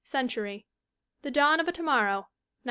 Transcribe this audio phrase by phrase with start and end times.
[0.03, 0.65] Century.
[1.21, 2.29] The Dawn of a To Morrow, 1909.